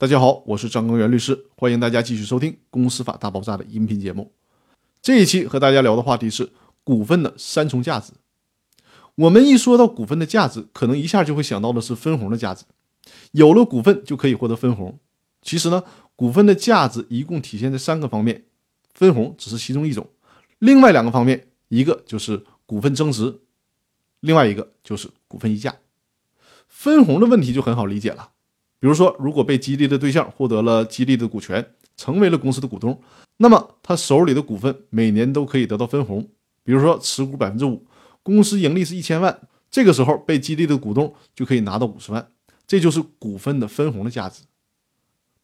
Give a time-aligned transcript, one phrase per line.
[0.00, 4.32] 大家好，我是张根源律师，欢迎大家继续收听《公司法大爆炸》的音频节目。
[5.02, 8.14] 这一期和大家聊的话题是股份的三重价值。
[9.14, 12.64] 我们一说到股份的价值，可能一下就会想到的是分红的价值，
[13.32, 14.98] 有了股份就可以获得分红。
[15.42, 15.84] 其实呢，
[16.16, 18.46] 股份的价值一共体现在三个方面，
[18.94, 20.08] 分红只是其中一种。
[20.60, 23.40] 另外两个方面，一个就是股份增值，
[24.20, 25.76] 另外一个就是股份溢价。
[26.68, 28.30] 分红的问题就很好理解了。
[28.80, 32.98] 比如说，如果被激励的对象获得了激励的股权，成为了公司的股东，
[33.36, 36.26] 那么他手里的股份每年都可以得到分红。
[36.64, 37.84] 比如说，持股百分之五，
[38.22, 39.38] 公司盈利是一千万，
[39.70, 42.26] 这个时候被激励的股东就可以拿到五十万，
[42.66, 44.42] 这就是股份的分红的价值。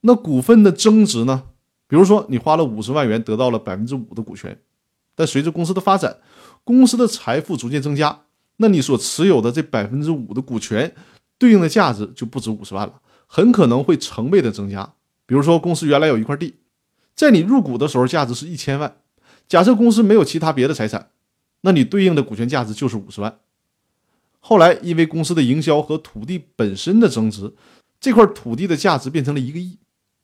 [0.01, 1.43] 那股份的增值呢？
[1.89, 4.59] 比如说，你花了五十万元得到了百分之五的股权，
[5.15, 6.17] 但随着公司的发展，
[6.65, 8.23] 公司的财富逐渐增加，
[8.57, 10.95] 那你所持有的这百分之五的股权
[11.39, 12.95] 对应的价值就不止五十万了。
[13.27, 14.95] 很可能会成倍的增加。
[15.27, 16.55] 比如说，公司原来有一块地，
[17.15, 18.97] 在你入股的时候价值是一千万。
[19.49, 21.11] 假设公司没有其他别的财产，
[21.63, 23.39] 那你对应的股权价值就是五十万。
[24.41, 27.55] 后来因为公司的营销和土地本身的增值，
[27.99, 29.79] 这块土地的价值变成了一个亿，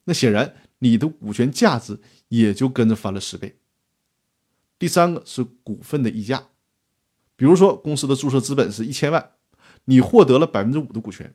[0.05, 1.98] 那显然你的股权价值
[2.29, 3.57] 也就跟着翻了十倍。
[4.79, 6.48] 第三个是股份的溢价，
[7.35, 9.31] 比如说公司的注册资本是一千万，
[9.87, 11.35] 你获得了百分之五的股权。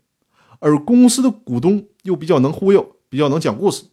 [0.59, 3.83] 而公司的股东又比较能忽悠，比较能讲故事，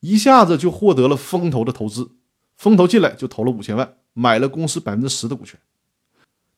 [0.00, 2.10] 一下子就获得了风投的投资。
[2.56, 5.58] 风投进来就投了五千万，买了公司百分之十的股权。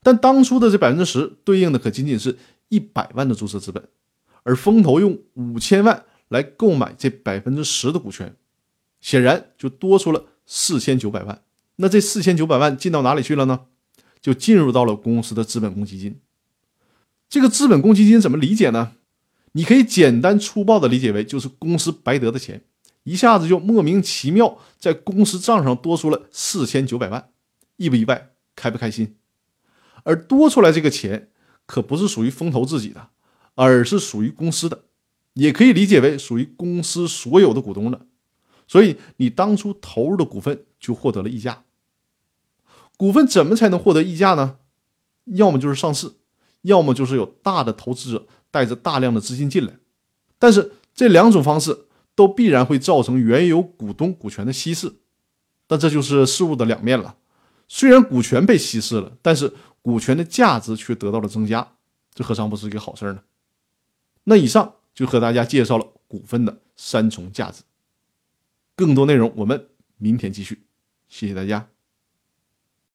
[0.03, 2.37] 但当初的这百分之十对应的可仅仅是
[2.69, 3.83] 一百万的注册资本，
[4.43, 8.37] 而风投用五千万来购买这百分之十的股权，
[9.01, 11.43] 显然就多出了四千九百万。
[11.77, 13.61] 那这四千九百万进到哪里去了呢？
[14.21, 16.21] 就进入到了公司的资本公积金。
[17.29, 18.93] 这个资本公积金怎么理解呢？
[19.57, 22.65] 你可以简单粗暴的理解为，就是公司白得的钱，
[23.05, 27.31] 一下子就莫名其妙在公司账上多出了四千九百万，
[27.77, 28.31] 意不意外？
[28.57, 29.17] 开不开心？
[30.03, 31.31] 而多出来这个钱
[31.67, 33.09] 可不是属于风投自己的，
[33.55, 34.83] 而是属于公司的，
[35.35, 38.07] 也可以理解为属于公司所有的股东的。
[38.67, 41.65] 所以你当初投入的股份就获得了溢价。
[42.97, 44.59] 股份怎么才能获得溢价呢？
[45.27, 46.13] 要么就是上市，
[46.63, 48.27] 要么就是有大的投资者。
[48.55, 49.75] 带着大量的资金进来，
[50.39, 54.95] 但是这两种方式都必然会造成原有股东股权的稀释，
[55.67, 57.17] 但这就是事物的两面了。
[57.67, 61.67] 虽然股权被稀释了，但是股权的价值却得到了增加，
[62.15, 63.23] 这何尝不是一个好事呢？
[64.23, 67.65] 那以上就和大家介绍了股份的三重价值，
[68.77, 69.67] 更多内容我们
[69.99, 70.63] 明天继续，
[71.09, 71.74] 谢谢大家。